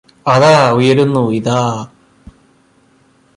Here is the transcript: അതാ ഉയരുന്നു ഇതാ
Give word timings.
അതാ 0.25 0.71
ഉയരുന്നു 0.71 1.31
ഇതാ 1.31 1.59